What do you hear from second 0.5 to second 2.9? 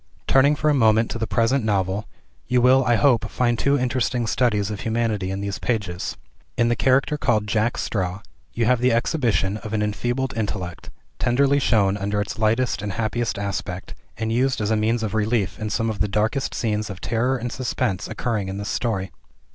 for a moment to the present novel, you will